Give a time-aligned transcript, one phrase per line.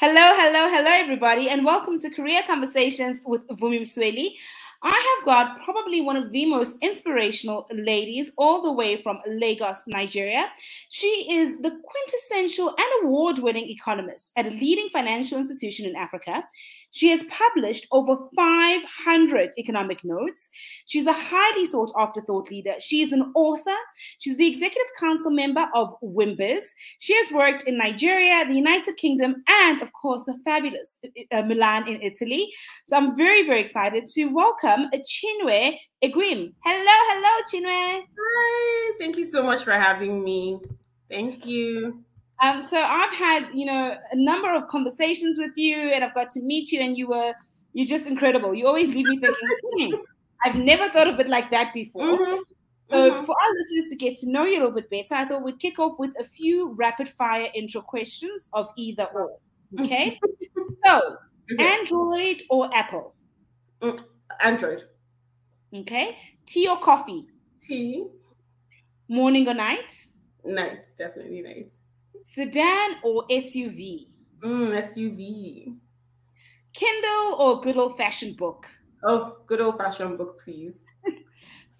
[0.00, 4.30] Hello, hello, hello, everybody, and welcome to Career Conversations with Vumi Msweli.
[4.82, 4.88] I
[5.18, 10.46] have got probably one of the most inspirational ladies all the way from Lagos, Nigeria.
[10.88, 16.44] She is the quintessential and award winning economist at a leading financial institution in Africa.
[16.90, 20.48] She has published over 500 economic notes.
[20.86, 22.74] She's a highly sought after thought leader.
[22.78, 23.76] She's an author.
[24.18, 26.62] She's the executive council member of WIMBIZ.
[26.98, 30.98] She has worked in Nigeria, the United Kingdom, and of course, the fabulous
[31.32, 32.48] uh, Milan in Italy.
[32.86, 36.52] So I'm very, very excited to welcome Chinwe Egwim.
[36.64, 38.02] Hello, hello, Chinwe.
[38.18, 40.60] Hi, thank you so much for having me.
[41.08, 42.04] Thank you.
[42.42, 46.30] Um, so I've had, you know, a number of conversations with you, and I've got
[46.30, 47.34] to meet you, and you were
[47.72, 48.54] you're just incredible.
[48.54, 49.94] You always leave me thinking, hmm,
[50.44, 52.02] I've never thought of it like that before.
[52.02, 52.40] Mm-hmm.
[52.90, 53.24] So mm-hmm.
[53.24, 55.60] for our listeners to get to know you a little bit better, I thought we'd
[55.60, 59.36] kick off with a few rapid fire intro questions of either or.
[59.78, 60.18] Okay.
[60.84, 61.16] so
[61.58, 63.14] Android or Apple?
[63.80, 64.02] Mm,
[64.42, 64.84] Android.
[65.72, 66.16] Okay.
[66.46, 67.28] Tea or coffee?
[67.60, 68.06] Tea.
[69.08, 69.92] Morning or night?
[70.44, 71.72] Night, definitely night.
[72.24, 74.08] Sedan or SUV?
[74.40, 75.76] Mm, SUV.
[76.72, 78.66] Kindle or good old fashioned book?
[79.02, 80.84] Oh, good old fashioned book, please.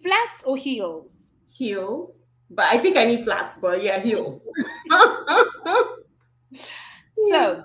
[0.02, 1.12] flats or heels?
[1.48, 2.18] Heels.
[2.50, 4.44] But I think I need flats, but yeah, heels.
[7.30, 7.62] so,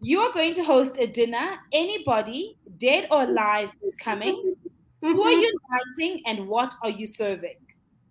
[0.00, 1.58] you are going to host a dinner.
[1.72, 4.54] Anybody, dead or alive, is coming.
[5.00, 5.52] Who are you
[5.96, 7.56] inviting and what are you serving?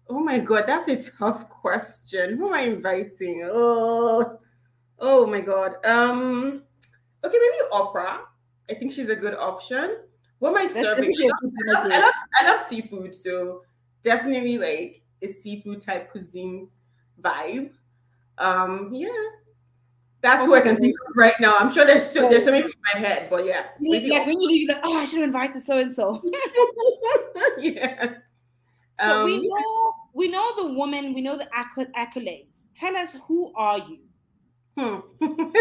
[0.09, 2.37] Oh my god, that's a tough question.
[2.37, 3.43] Who am I inviting?
[3.45, 4.39] Oh,
[4.99, 5.75] oh my god.
[5.85, 6.63] Um,
[7.23, 8.19] okay, maybe Oprah.
[8.69, 9.97] I think she's a good option.
[10.39, 11.13] What am I serving?
[11.13, 13.63] I love, I, love, I love seafood, so
[14.01, 16.69] definitely like a seafood type cuisine
[17.21, 17.71] vibe.
[18.37, 19.09] Um, yeah,
[20.21, 20.49] that's okay.
[20.49, 21.57] what I can think of right now.
[21.57, 23.65] I'm sure there's so there's so many in my head, but yeah.
[23.81, 26.21] Like when you leave, like, oh, I should have invited so and so.
[27.57, 28.15] Yeah.
[29.01, 32.65] So um, we know we know the woman, we know the accolades.
[32.73, 33.99] Tell us who are you?
[34.77, 34.99] Hmm.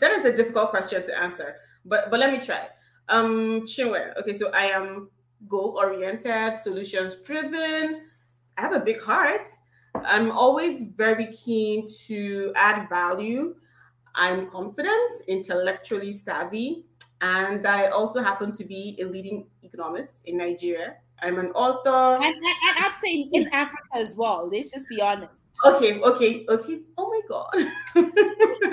[0.00, 2.68] that is a difficult question to answer, but but let me try.
[3.08, 4.16] Um, Chinwe.
[4.18, 5.10] Okay, so I am
[5.48, 8.02] goal oriented, solutions driven.
[8.56, 9.46] I have a big heart.
[10.04, 13.54] I'm always very keen to add value.
[14.14, 16.84] I'm confident, intellectually savvy,
[17.20, 20.96] and I also happen to be a leading economist in Nigeria.
[21.22, 22.22] I'm an author.
[22.22, 24.50] And, and, I'd say in Africa as well.
[24.52, 25.44] Let's just be honest.
[25.64, 26.80] Okay, okay, okay.
[26.98, 28.12] Oh my God.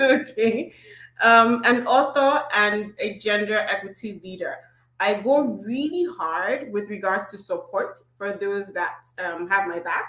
[0.00, 0.72] okay.
[1.22, 4.56] Um, an author and a gender equity leader.
[4.98, 10.08] I go really hard with regards to support for those that um, have my back.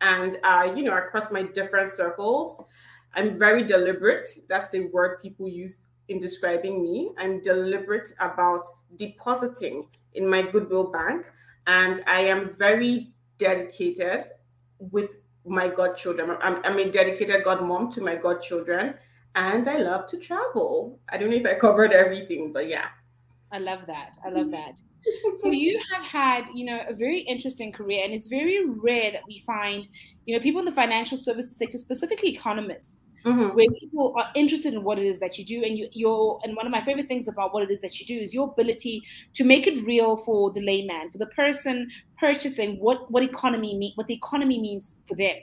[0.00, 2.62] And, uh, you know, across my different circles,
[3.14, 4.28] I'm very deliberate.
[4.48, 7.12] That's the word people use in describing me.
[7.18, 8.66] I'm deliberate about
[8.96, 11.26] depositing in my Goodwill Bank
[11.66, 14.30] and I am very dedicated
[14.78, 15.10] with
[15.44, 16.36] my godchildren.
[16.42, 18.94] I'm, I'm a dedicated godmom to my godchildren,
[19.34, 20.98] and I love to travel.
[21.08, 22.86] I don't know if I covered everything, but yeah.
[23.52, 24.16] I love that.
[24.24, 24.80] I love that.
[25.36, 29.22] so you have had, you know, a very interesting career, and it's very rare that
[29.26, 29.88] we find,
[30.24, 33.54] you know, people in the financial services sector, specifically economists, mm-hmm.
[33.56, 35.64] where people are interested in what it is that you do.
[35.64, 38.06] And you, you're, and one of my favorite things about what it is that you
[38.06, 39.02] do is your ability
[39.34, 43.92] to make it real for the layman, for the person purchasing what what economy mean,
[43.96, 45.36] what the economy means for them.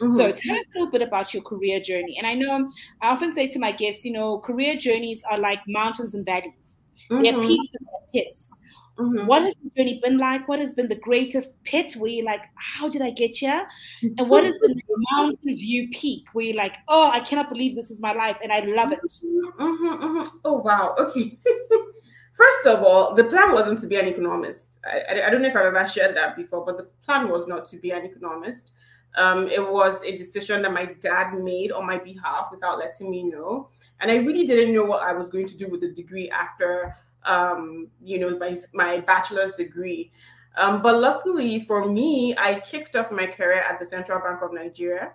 [0.00, 0.10] Mm-hmm.
[0.10, 2.16] So tell us a little bit about your career journey.
[2.18, 2.70] And I know
[3.02, 6.78] I often say to my guests, you know, career journeys are like mountains and valleys.
[7.10, 7.22] Mm-hmm.
[7.22, 8.50] They're peaks and pits.
[8.98, 9.26] Mm-hmm.
[9.26, 10.48] What has the journey been like?
[10.48, 13.66] What has been the greatest pit where you're like, how did I get here?
[14.02, 14.74] And what is the
[15.12, 18.50] mountain view peak where you're like, oh, I cannot believe this is my life and
[18.52, 19.00] I love it?
[19.02, 20.38] Mm-hmm, mm-hmm.
[20.44, 20.94] Oh, wow.
[20.98, 21.38] Okay.
[22.32, 24.78] First of all, the plan wasn't to be an economist.
[24.84, 27.46] I, I, I, don't know if I've ever shared that before, but the plan was
[27.46, 28.72] not to be an economist.
[29.16, 33.22] Um, it was a decision that my dad made on my behalf without letting me
[33.22, 33.70] know.
[34.00, 36.94] And I really didn't know what I was going to do with the degree after
[37.26, 40.12] um, you know, my, my bachelor's degree.
[40.56, 44.52] Um, but luckily for me, I kicked off my career at the Central Bank of
[44.54, 45.12] Nigeria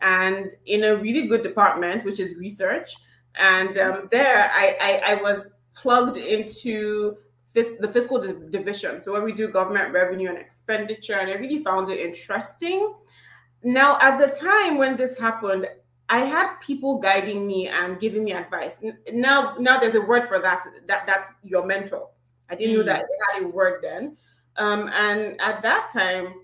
[0.00, 2.96] and in a really good department, which is research.
[3.36, 7.16] And um, there I, I, I, was plugged into
[7.54, 9.02] fis- the fiscal di- division.
[9.02, 12.92] So where we do government revenue and expenditure, and I really found it interesting.
[13.62, 15.68] Now, at the time when this happened,
[16.10, 18.76] I had people guiding me and giving me advice.
[19.12, 20.66] Now, now there's a word for that.
[20.88, 22.08] That that's your mentor.
[22.50, 22.78] I didn't mm.
[22.78, 24.16] know that it had a word then.
[24.56, 26.34] Um, and at that time,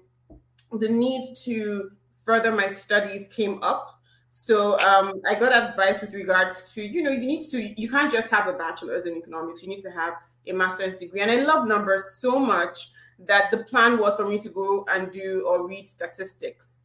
[0.70, 1.90] the need to
[2.24, 4.00] further my studies came up.
[4.30, 8.12] So um, I got advice with regards to, you know, you need to, you can't
[8.12, 9.62] just have a bachelor's in economics.
[9.62, 10.14] You need to have
[10.46, 11.22] a master's degree.
[11.22, 15.10] And I love numbers so much that the plan was for me to go and
[15.10, 16.78] do or read statistics.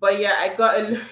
[0.00, 1.00] But yeah, I got a.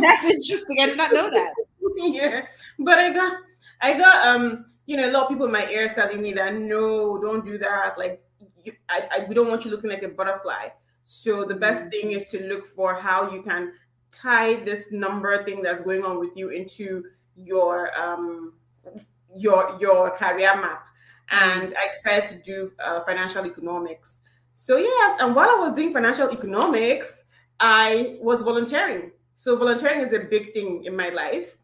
[0.00, 0.80] That's interesting.
[0.80, 1.52] I did not know that.
[1.96, 2.46] yeah,
[2.78, 3.36] but I got,
[3.80, 6.54] I got, um, you know, a lot of people in my ear telling me that
[6.54, 7.98] no, don't do that.
[7.98, 8.22] Like,
[8.64, 10.68] you, I, I, we don't want you looking like a butterfly.
[11.04, 13.72] So the best thing is to look for how you can
[14.12, 17.04] tie this number thing that's going on with you into
[17.34, 18.52] your um
[19.34, 20.86] your your career map
[21.30, 24.20] and i decided to do uh, financial economics
[24.54, 27.24] so yes and while i was doing financial economics
[27.60, 31.56] i was volunteering so volunteering is a big thing in my life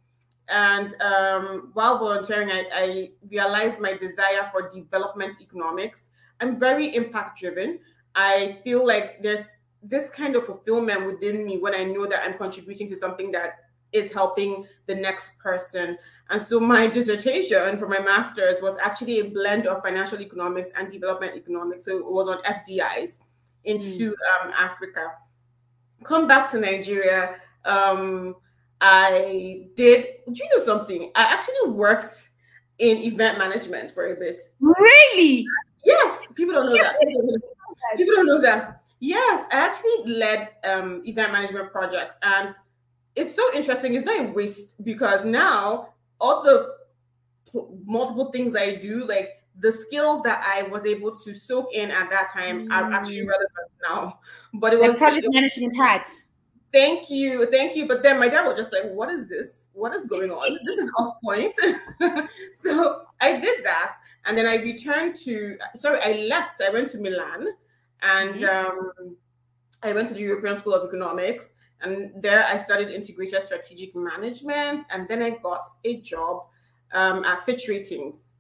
[0.50, 7.38] and um, while volunteering I, I realized my desire for development economics i'm very impact
[7.38, 7.78] driven
[8.14, 9.48] i feel like there's
[9.82, 13.52] this kind of fulfillment within me when I know that I'm contributing to something that
[13.92, 15.96] is helping the next person.
[16.30, 20.90] And so my dissertation for my master's was actually a blend of financial economics and
[20.90, 21.84] development economics.
[21.84, 23.18] So it was on FDIs
[23.64, 24.46] into mm.
[24.46, 25.12] um, Africa.
[26.02, 27.36] Come back to Nigeria.
[27.64, 28.36] Um,
[28.80, 31.10] I did, do you know something?
[31.14, 32.28] I actually worked
[32.78, 34.42] in event management for a bit.
[34.60, 35.44] Really?
[35.84, 36.96] Yes, people don't know that.
[37.96, 38.82] People don't know that.
[39.00, 42.54] Yes, I actually led um, event management projects, and
[43.14, 43.94] it's so interesting.
[43.94, 45.90] It's not a waste because now
[46.20, 46.74] all the
[47.84, 52.10] multiple things I do, like the skills that I was able to soak in at
[52.10, 52.72] that time, mm.
[52.72, 53.28] are actually mm.
[53.28, 54.18] relevant now.
[54.54, 56.08] But it was like project it, management hat.
[56.72, 57.88] Thank you, thank you.
[57.88, 59.68] But then my dad was just like, "What is this?
[59.72, 60.58] What is going on?
[60.66, 61.54] this is off point."
[62.60, 63.96] so I did that,
[64.26, 65.56] and then I returned to.
[65.76, 66.60] Sorry, I left.
[66.60, 67.48] I went to Milan
[68.02, 68.78] and mm-hmm.
[68.78, 69.16] um,
[69.82, 74.84] I went to the European School of Economics, and there I studied integrated strategic management,
[74.90, 76.46] and then I got a job
[76.92, 78.32] um, at Fitch Ratings.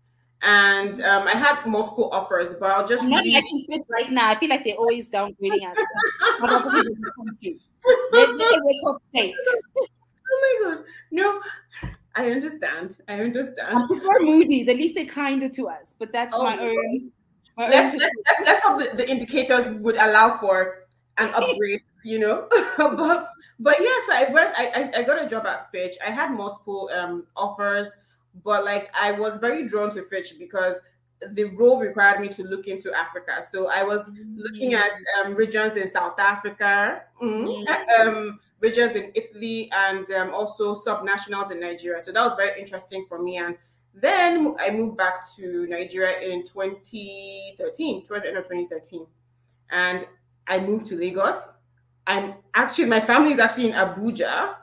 [0.42, 4.30] And um, I had multiple offers, but I'll just I'm not liking right now.
[4.30, 5.76] I feel like they're always downgrading us.
[10.30, 10.84] Oh my god!
[11.10, 11.40] No,
[12.14, 12.96] I understand.
[13.08, 13.76] I understand.
[13.76, 14.68] I prefer Moody's.
[14.68, 15.94] At least they're kinder to us.
[15.98, 17.10] But that's oh, my own
[17.58, 18.14] let's, let's,
[18.44, 20.84] let's hope the, the indicators would allow for
[21.18, 22.48] an upgrade, you know.
[22.78, 24.54] but but yes, yeah, so I went.
[24.56, 25.96] I, I got a job at Fitch.
[26.04, 27.88] I had multiple um offers,
[28.44, 30.74] but like I was very drawn to Fitch because
[31.32, 33.42] the role required me to look into Africa.
[33.48, 34.90] So I was looking at
[35.20, 38.08] um, regions in South Africa, mm-hmm.
[38.08, 42.00] um, regions in Italy, and um, also subnationals in Nigeria.
[42.00, 43.38] So that was very interesting for me.
[43.38, 43.56] And
[43.94, 49.06] then I moved back to Nigeria in 2013, towards the end of 2013.
[49.70, 50.06] And
[50.46, 51.56] I moved to Lagos.
[52.06, 54.54] I'm actually, my family is actually in Abuja.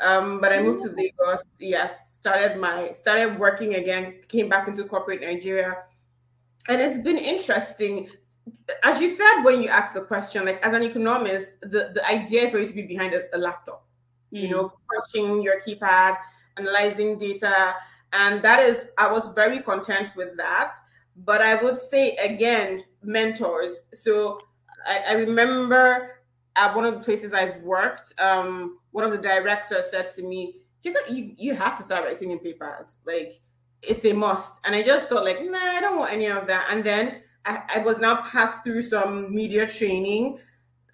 [0.00, 1.42] Um, but I moved to Lagos.
[1.58, 5.84] Yes, started my started working again, came back into corporate Nigeria.
[6.68, 8.10] And it's been interesting.
[8.82, 12.42] As you said when you asked the question, like as an economist, the, the idea
[12.42, 13.84] is for you to be behind a, a laptop,
[14.32, 14.42] mm.
[14.42, 16.16] you know, punching your keypad,
[16.56, 17.74] analyzing data,
[18.12, 20.76] and that is, I was very content with that.
[21.24, 23.82] But I would say again, mentors.
[23.94, 24.40] So
[24.86, 26.17] I, I remember
[26.58, 30.56] at one of the places I've worked, um, one of the directors said to me,
[30.82, 32.96] you, got, you, you have to start writing in papers.
[33.06, 33.40] Like,
[33.82, 34.56] it's a must.
[34.64, 36.66] And I just thought, like, nah, I don't want any of that.
[36.70, 40.38] And then I, I was now passed through some media training.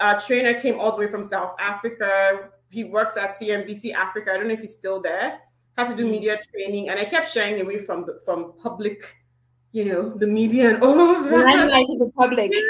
[0.00, 2.50] A trainer came all the way from South Africa.
[2.70, 4.32] He works at CNBC Africa.
[4.32, 5.40] I don't know if he's still there
[5.76, 9.16] had to do media training, and I kept shying away from the, from public,
[9.74, 11.44] you know, the media and all of that.
[11.44, 12.52] Limelight to the public.
[12.54, 12.60] Yeah,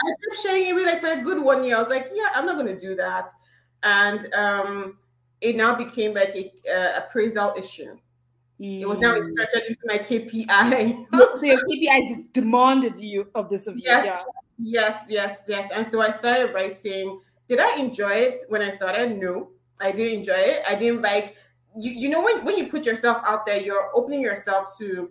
[0.00, 1.76] I kept shying away like for a good one year.
[1.76, 3.28] I was like, yeah, I'm not going to do that,
[3.82, 4.96] and um,
[5.42, 7.98] it now became like a uh, appraisal issue.
[8.58, 8.80] Mm.
[8.80, 9.22] It was now mm.
[9.22, 11.06] stretched into my KPI.
[11.34, 14.22] so your KPI demanded you of this of yes, yeah.
[14.58, 15.70] Yes, yes, yes.
[15.70, 17.20] And so I started writing.
[17.46, 19.18] Did I enjoy it when I started?
[19.18, 20.62] No, I didn't enjoy it.
[20.66, 21.36] I didn't like
[21.76, 25.10] you, you know when, when you put yourself out there you're opening yourself to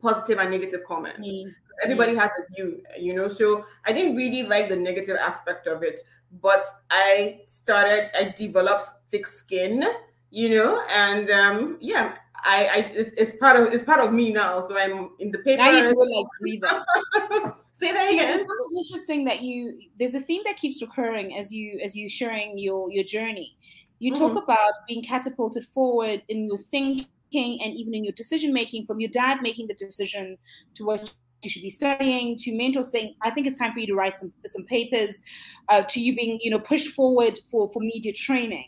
[0.00, 1.50] positive and negative comments mm-hmm.
[1.82, 5.82] everybody has a view you know so i didn't really like the negative aspect of
[5.82, 6.00] it
[6.40, 9.84] but i started i developed thick skin
[10.30, 14.32] you know and um yeah I, I it's, it's, part of it's part of me
[14.32, 14.60] now.
[14.60, 15.62] So I'm in the paper.
[15.62, 16.70] Now you do like breathing.
[17.72, 18.38] Say that again.
[18.38, 22.08] It's something interesting that you there's a theme that keeps recurring as you as you
[22.08, 23.56] sharing your your journey.
[23.98, 24.22] You mm-hmm.
[24.22, 29.00] talk about being catapulted forward in your thinking and even in your decision making from
[29.00, 30.36] your dad making the decision
[30.74, 33.86] to what you should be studying to mentors saying i think it's time for you
[33.86, 35.20] to write some some papers
[35.68, 38.66] uh, to you being you know pushed forward for for media training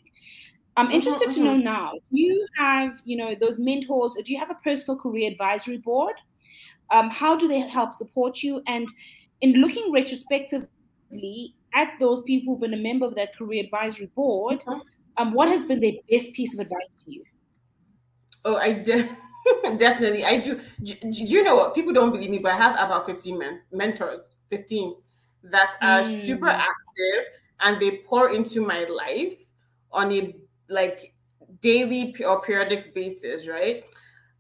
[0.76, 1.92] I'm mm-hmm, interested mm-hmm, to know now.
[1.92, 4.16] Do you have, you know, those mentors?
[4.16, 6.14] or do you have a personal career advisory board?
[6.90, 8.62] Um, how do they help support you?
[8.66, 8.88] And
[9.40, 14.60] in looking retrospectively at those people who've been a member of that career advisory board,
[14.60, 14.80] mm-hmm.
[15.18, 17.24] um, what has been their best piece of advice to you?
[18.44, 19.08] Oh, I did.
[19.76, 20.60] Definitely, I do.
[20.80, 21.74] You know what?
[21.74, 24.20] People don't believe me, but I have about 15 men- mentors,
[24.50, 24.94] 15
[25.44, 26.26] that are mm.
[26.26, 27.24] super active
[27.60, 29.36] and they pour into my life
[29.90, 30.36] on a
[30.68, 31.14] like
[31.60, 33.84] daily or periodic basis, right?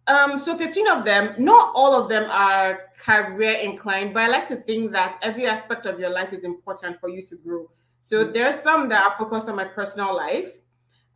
[0.08, 4.48] Um, so 15 of them, not all of them are career inclined, but I like
[4.48, 7.70] to think that every aspect of your life is important for you to grow.
[8.00, 8.34] So mm.
[8.34, 10.60] there's some that are focused on my personal life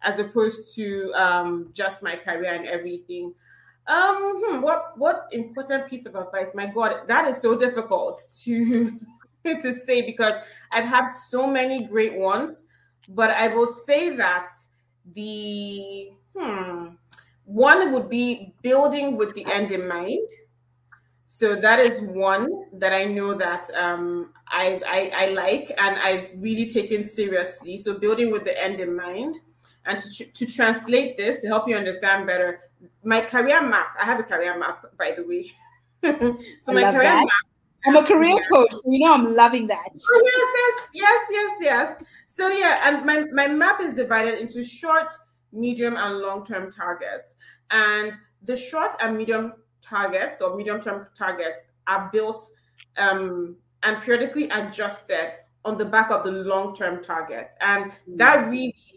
[0.03, 3.35] as opposed to um, just my career and everything.
[3.87, 6.53] Um, hmm, what what important piece of advice?
[6.55, 8.99] My God, that is so difficult to
[9.45, 10.35] to say because
[10.73, 12.63] I've had so many great ones.
[13.09, 14.51] But I will say that
[15.15, 16.89] the hmm,
[17.45, 20.29] one would be building with the end in mind.
[21.29, 26.31] So that is one that I know that um, I, I, I like and I've
[26.37, 27.79] really taken seriously.
[27.79, 29.37] So building with the end in mind,
[29.87, 32.61] and to, to translate this to help you understand better,
[33.05, 33.89] my career map.
[34.01, 35.53] I have a career map, by the way.
[36.63, 37.25] so my career that.
[37.25, 37.29] map.
[37.87, 39.91] I'm a career coach, so you know I'm loving that.
[39.95, 42.05] Oh, yes, yes, yes, yes, yes.
[42.27, 45.15] So yeah, and my, my map is divided into short,
[45.53, 47.35] medium, and long-term targets.
[47.71, 48.13] And
[48.43, 52.51] the short and medium targets or medium-term targets are built
[52.97, 57.55] um, and periodically adjusted on the back of the long-term targets.
[57.61, 58.51] And that mm.
[58.51, 58.96] really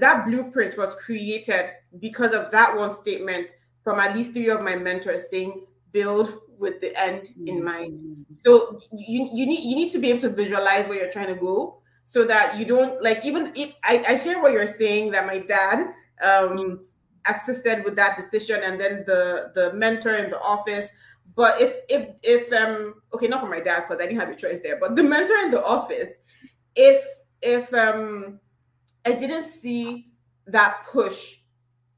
[0.00, 3.50] that blueprint was created because of that one statement
[3.82, 8.34] from at least three of my mentors saying build with the end in mind mm-hmm.
[8.44, 11.40] so you, you need you need to be able to visualize where you're trying to
[11.40, 15.26] go so that you don't like even if i, I hear what you're saying that
[15.26, 15.88] my dad
[16.22, 16.80] um
[17.28, 20.88] assisted with that decision and then the the mentor in the office
[21.34, 24.34] but if if if um okay not for my dad because i didn't have a
[24.34, 26.10] choice there but the mentor in the office
[26.74, 27.04] if
[27.42, 28.40] if um
[29.06, 30.08] I didn't see
[30.46, 31.38] that push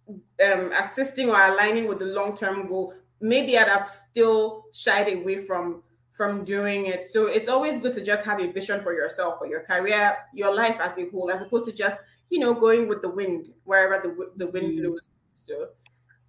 [0.09, 2.95] um, assisting or aligning with the long term goal.
[3.21, 7.07] Maybe I'd have still shied away from from doing it.
[7.13, 10.53] So it's always good to just have a vision for yourself, for your career, your
[10.53, 12.01] life as a whole, as opposed to just
[12.31, 14.83] you know going with the wind wherever the the wind mm.
[14.83, 15.09] blows.
[15.47, 15.69] So,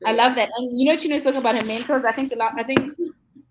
[0.02, 0.50] so, I love that.
[0.56, 2.06] And you know, Chinwe talking about her mentors.
[2.06, 2.94] I think the I think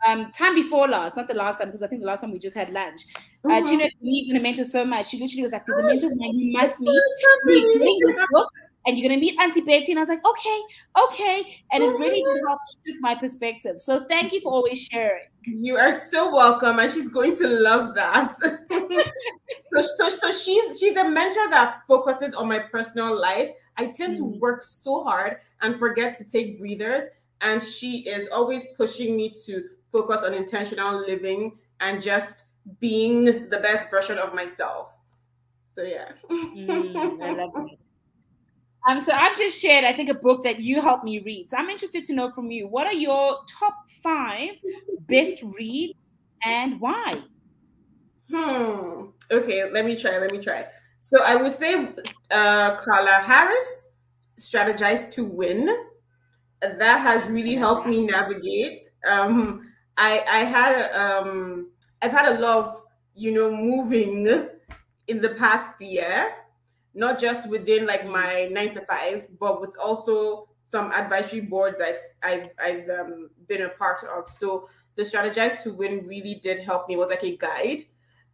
[0.09, 2.39] um, time before last, not the last time, because I think the last time we
[2.39, 3.03] just had lunch.
[3.45, 3.69] Uh, mm-hmm.
[3.69, 5.09] Chinwe believes in a mentor so much.
[5.09, 7.01] She literally was like, "There's a mentor man you must meet.
[7.47, 8.49] Doing this book,
[8.87, 10.61] and you're gonna meet Auntie Betty." And I was like, "Okay,
[11.05, 13.81] okay," and it really helped shift my perspective.
[13.81, 15.25] So thank you for always sharing.
[15.45, 18.35] You are so welcome, and she's going to love that.
[18.41, 23.51] so, so, so she's she's a mentor that focuses on my personal life.
[23.77, 24.33] I tend mm-hmm.
[24.33, 27.05] to work so hard and forget to take breathers
[27.41, 32.45] and she is always pushing me to focus on intentional living and just
[32.81, 34.93] being the best version of myself.
[35.75, 36.13] So yeah.
[36.31, 37.83] mm, I love it.
[38.89, 41.51] Um, so I've just shared, I think, a book that you helped me read.
[41.51, 44.51] So I'm interested to know from you, what are your top five
[45.01, 45.99] best reads
[46.45, 47.23] and why?
[48.33, 49.07] Hmm.
[49.31, 50.19] Okay, let me try.
[50.19, 50.67] Let me try.
[51.01, 51.89] So I would say
[52.31, 53.89] uh Carla Harris,
[54.39, 55.69] Strategize to Win.
[56.61, 58.91] That has really helped me navigate.
[59.09, 59.68] Um,
[59.99, 61.69] I I had um
[62.01, 62.83] I've had a lot of
[63.15, 64.49] you know moving
[65.09, 66.35] in the past year,
[66.95, 71.99] not just within like my nine to five, but with also some advisory boards I've
[72.23, 74.27] I've I've um, been a part of.
[74.41, 76.95] So the strategize to win really did help me.
[76.95, 77.87] It was like a guide.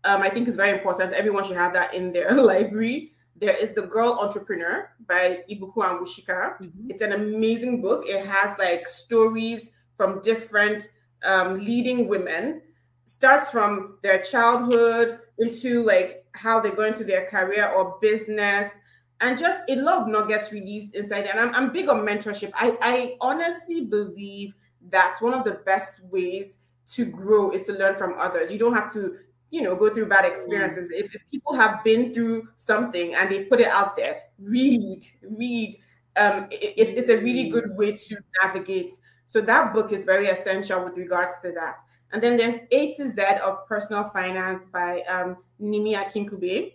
[0.04, 1.12] Um, I think it's very important.
[1.12, 3.12] Everyone should have that in their library.
[3.36, 6.58] There is The Girl Entrepreneur by Ibukun Awosika.
[6.60, 6.90] Mm-hmm.
[6.90, 8.04] It's an amazing book.
[8.06, 10.88] It has like stories from different
[11.24, 12.62] um, leading women
[13.06, 18.72] starts from their childhood into like how they go into their career or business
[19.20, 22.50] and just a lot of nuggets released inside and I'm, I'm big on mentorship.
[22.54, 24.54] I, I honestly believe
[24.90, 26.56] that one of the best ways
[26.92, 28.50] to grow is to learn from others.
[28.50, 29.18] You don't have to
[29.50, 30.90] you know go through bad experiences.
[30.90, 31.04] Mm.
[31.04, 35.78] if, if people have been through something and they've put it out there read read.
[36.16, 38.90] Um, it, it's, it's a really good way to navigate
[39.34, 41.78] so that book is very essential with regards to that.
[42.12, 46.74] And then there's A to Z of Personal Finance by um, Nimi Akinkugbe.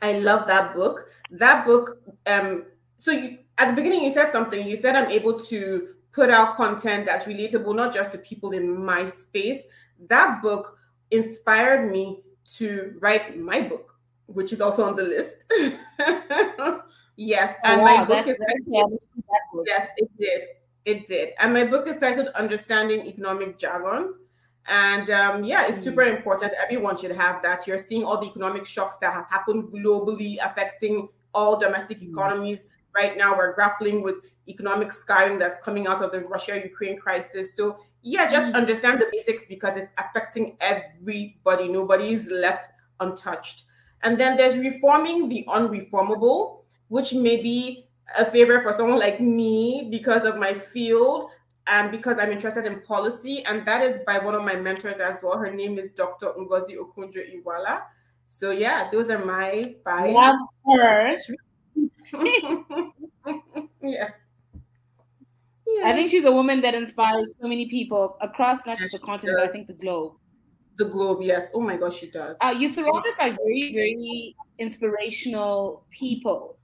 [0.00, 1.10] I love that book.
[1.30, 2.64] That book, um,
[2.96, 4.66] so you, at the beginning you said something.
[4.66, 8.82] You said I'm able to put out content that's relatable, not just to people in
[8.82, 9.60] my space.
[10.08, 10.78] That book
[11.10, 12.22] inspired me
[12.54, 13.92] to write my book,
[14.24, 15.44] which is also on the list.
[17.16, 20.42] Yes, and oh, wow, my book is titled, yes, it did,
[20.86, 24.14] it did, and my book is titled "Understanding Economic Jargon."
[24.68, 26.16] And um, yeah, it's super mm.
[26.16, 26.52] important.
[26.60, 27.66] Everyone should have that.
[27.66, 32.10] You're seeing all the economic shocks that have happened globally, affecting all domestic mm.
[32.10, 32.66] economies.
[32.94, 34.16] Right now, we're grappling with
[34.48, 37.54] economic scarring that's coming out of the Russia-Ukraine crisis.
[37.54, 38.54] So yeah, just mm.
[38.54, 41.68] understand the basics because it's affecting everybody.
[41.68, 43.64] Nobody's left untouched.
[44.02, 47.85] And then there's reforming the unreformable, which may be
[48.18, 51.30] a favor for someone like me because of my field
[51.66, 53.44] and because I'm interested in policy.
[53.44, 55.36] And that is by one of my mentors as well.
[55.38, 56.28] Her name is Dr.
[56.38, 57.82] Ngozi Okonjo-Iweala.
[58.28, 60.12] So yeah, those are my five.
[60.12, 60.36] Love
[60.66, 61.16] her.
[63.82, 64.12] yes.
[65.66, 65.88] Yeah.
[65.88, 69.38] I think she's a woman that inspires so many people across not just the continent,
[69.40, 70.14] but I think the globe.
[70.78, 71.48] The globe, yes.
[71.54, 72.36] Oh my gosh, she does.
[72.40, 76.58] Uh, you're surrounded by very, very inspirational people.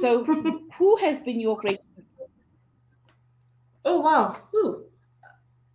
[0.00, 0.24] So,
[0.78, 1.88] who has been your greatest
[3.84, 4.36] Oh wow.
[4.54, 4.84] Ooh.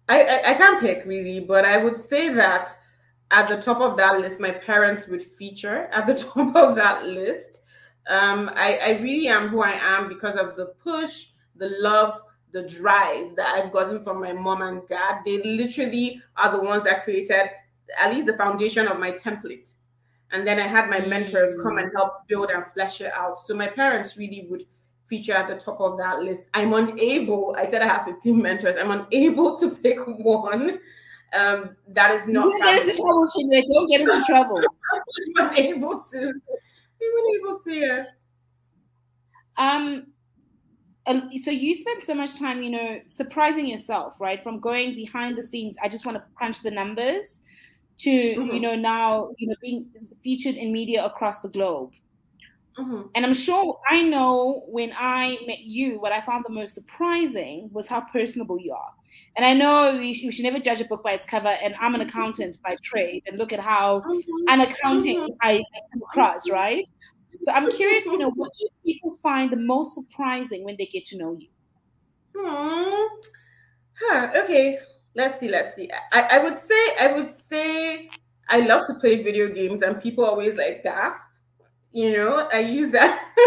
[0.07, 2.69] I, I, I can't pick really, but I would say that
[3.31, 7.05] at the top of that list, my parents would feature at the top of that
[7.05, 7.59] list.
[8.07, 12.21] Um, I, I really am who I am because of the push, the love,
[12.51, 15.21] the drive that I've gotten from my mom and dad.
[15.25, 17.49] They literally are the ones that created
[17.99, 19.73] at least the foundation of my template.
[20.35, 23.39] And then I had my mentors come and help build and flesh it out.
[23.45, 24.65] So my parents really would
[25.07, 26.43] feature at the top of that list.
[26.53, 28.75] I'm unable, I said I have 15 mentors.
[28.75, 30.79] I'm unable to pick one.
[31.33, 32.43] Um, that is not.
[32.43, 33.63] Don't get into trouble, Chinwe.
[33.73, 34.59] Don't get into trouble.
[35.37, 36.17] I'm unable to.
[36.17, 38.03] I'm unable to, yeah.
[39.57, 40.07] Um,
[41.41, 44.43] so you spend so much time, you know, surprising yourself, right?
[44.43, 47.41] From going behind the scenes, I just want to crunch the numbers,
[47.97, 48.53] to mm-hmm.
[48.53, 49.87] you know now, you know, being
[50.23, 51.91] featured in media across the globe.
[52.77, 53.03] Mm-hmm.
[53.15, 57.69] And I'm sure I know when I met you, what I found the most surprising
[57.71, 58.91] was how personable you are.
[59.37, 61.47] And I know we, sh- we should never judge a book by its cover.
[61.47, 64.49] And I'm an accountant by trade, and look at how mm-hmm.
[64.49, 65.33] an accounting mm-hmm.
[65.41, 66.85] I come across, right?
[67.43, 71.05] So I'm curious you know what do people find the most surprising when they get
[71.05, 71.47] to know you?
[72.35, 73.05] Hmm.
[73.99, 74.31] Huh.
[74.43, 74.79] Okay.
[75.15, 75.47] Let's see.
[75.47, 75.89] Let's see.
[76.11, 78.09] I, I would say I would say
[78.49, 81.29] I love to play video games, and people always like gasp
[81.95, 83.25] you know, I use that.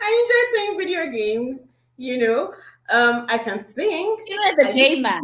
[0.00, 2.54] I enjoy playing video games, you know.
[2.88, 4.16] Um, I can sing.
[4.26, 5.20] You're the gamer.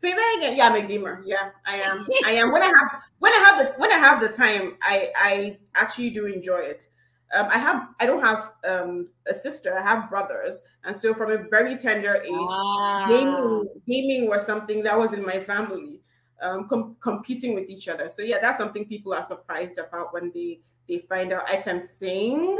[0.00, 0.56] Say that again.
[0.56, 1.22] Yeah, I'm a gamer.
[1.26, 2.06] Yeah, I am.
[2.24, 2.52] I am.
[2.52, 6.08] When I have when I have the when I have the time, I I actually
[6.08, 6.88] do enjoy it.
[7.34, 9.78] Um, I have I don't have um, a sister.
[9.78, 13.06] I have brothers, and so from a very tender age, wow.
[13.08, 16.00] gaming gaming was something that was in my family.
[16.40, 18.08] Um, com- competing with each other.
[18.08, 21.86] So yeah, that's something people are surprised about when they they find out I can
[21.86, 22.56] sing.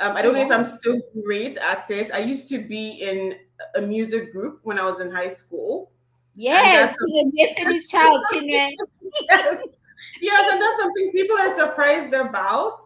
[0.00, 2.10] Um, I don't know if I'm still great at it.
[2.12, 3.36] I used to be in
[3.74, 5.90] a music group when I was in high school.
[6.34, 6.96] Yes,
[7.36, 8.76] Destiny's Child, children.
[9.28, 9.62] yes,
[10.20, 12.78] yes, and that's something people are surprised about.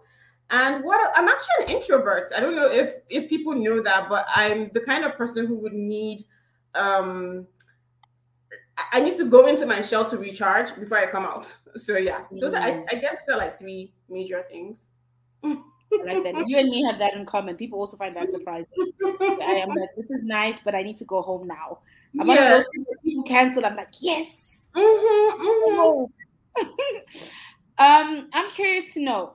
[0.50, 2.30] And what I'm actually an introvert.
[2.37, 5.59] I don't know if if people know that, but I'm the kind of person who
[5.59, 6.24] would need
[6.74, 7.46] um
[8.92, 11.54] I need to go into my shell to recharge before I come out.
[11.76, 12.59] So yeah, those mm.
[12.59, 12.85] are, I, mm.
[12.90, 14.78] I guess are like three major things.
[15.44, 15.59] I
[16.04, 16.48] like that.
[16.48, 17.54] You and me have that in common.
[17.54, 18.66] People also find that surprising.
[19.04, 21.80] I am like, this is nice, but I need to go home now.
[22.18, 22.62] I'm yeah.
[23.04, 23.66] people cancel.
[23.66, 24.64] I'm like, yes.
[24.74, 26.64] Mm-hmm, mm-hmm.
[27.78, 29.35] um, I'm curious to know.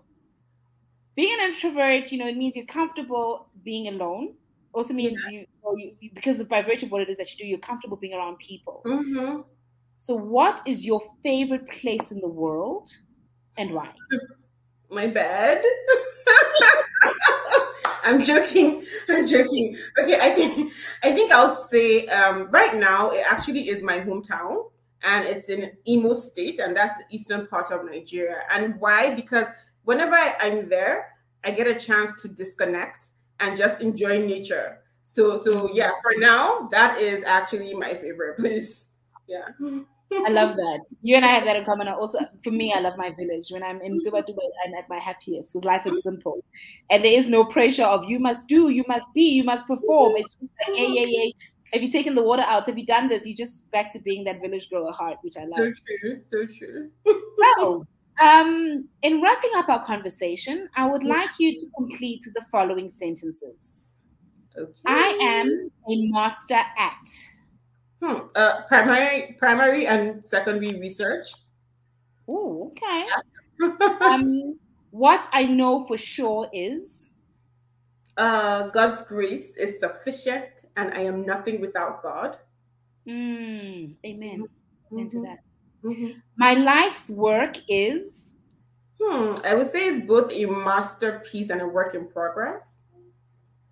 [1.15, 4.35] Being an introvert, you know, it means you're comfortable being alone
[4.73, 5.43] also means yeah.
[5.75, 8.13] you, you, because by virtue of what it is that you do, you're comfortable being
[8.13, 8.81] around people.
[8.85, 9.41] Mm-hmm.
[9.97, 12.89] So, what is your favorite place in the world,
[13.57, 13.91] and why?
[14.89, 15.63] My bed.
[18.03, 18.83] I'm joking.
[19.09, 19.77] I'm joking.
[20.01, 24.71] Okay, I think I think I'll say um, right now it actually is my hometown,
[25.03, 28.39] and it's in Imo State, and that's the eastern part of Nigeria.
[28.49, 29.13] And why?
[29.13, 29.45] Because
[29.83, 33.07] whenever I, I'm there, I get a chance to disconnect
[33.39, 34.79] and just enjoy nature.
[35.05, 38.89] So so yeah, for now, that is actually my favorite place.
[39.27, 39.47] Yeah.
[40.13, 40.81] I love that.
[41.01, 41.87] You and I have that in common.
[41.87, 43.47] Also, for me, I love my village.
[43.49, 46.43] When I'm in Dubai, Dubai, I'm at my happiest because life is simple,
[46.89, 50.13] and there is no pressure of you must do, you must be, you must perform.
[50.17, 51.31] It's just like yeah, yeah, yeah.
[51.73, 52.65] Have you taken the water out?
[52.65, 53.25] Have you done this?
[53.25, 55.59] You just back to being that village girl at heart, which I love.
[55.59, 56.89] So true, so true.
[57.37, 57.87] well,
[58.21, 63.95] um, in wrapping up our conversation, I would like you to complete the following sentences.
[64.57, 64.71] Okay.
[64.85, 67.07] I am a master at.
[68.01, 68.27] Hmm.
[68.35, 71.33] Uh, primary, primary, and secondary research.
[72.27, 73.05] Oh, okay.
[74.01, 74.55] um,
[74.91, 77.13] what I know for sure is.
[78.17, 82.37] Uh, God's grace is sufficient, and I am nothing without God.
[83.07, 84.43] Mm, amen.
[84.91, 84.99] Mm-hmm.
[84.99, 85.39] Into that.
[85.83, 86.19] Mm-hmm.
[86.37, 88.33] My life's work is.
[89.01, 92.63] Hmm, I would say it's both a masterpiece and a work in progress.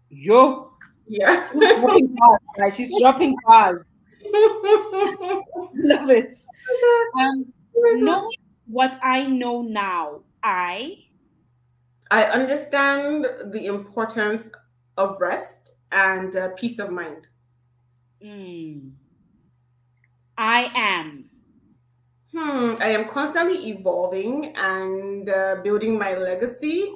[0.09, 0.71] Yo.
[1.07, 1.47] Yeah.
[1.51, 3.85] She's dropping cars, She's dropping cars.
[5.73, 6.37] Love it.
[7.19, 10.97] Um, knowing what I know now, I
[12.11, 14.49] I understand the importance
[14.97, 17.27] of rest and uh, peace of mind.
[18.23, 18.91] Mm.
[20.37, 21.25] I am.
[22.33, 26.95] Hmm, I am constantly evolving and uh, building my legacy.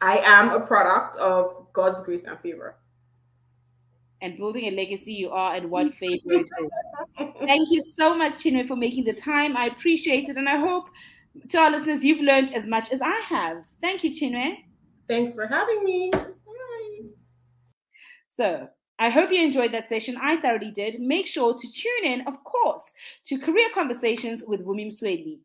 [0.00, 2.76] I am a product of God's grace and favor.
[4.20, 6.20] And building a legacy you are and what favor.
[7.18, 9.56] Thank you so much, Chinwe, for making the time.
[9.56, 10.36] I appreciate it.
[10.36, 10.86] And I hope
[11.48, 13.64] to our listeners, you've learned as much as I have.
[13.80, 14.56] Thank you, Chinwe.
[15.08, 16.10] Thanks for having me.
[16.12, 17.08] Bye.
[18.28, 18.68] So,
[19.02, 20.16] I hope you enjoyed that session.
[20.16, 21.00] I thoroughly did.
[21.00, 22.84] Make sure to tune in, of course,
[23.24, 25.40] to Career Conversations with Vumi Msweli.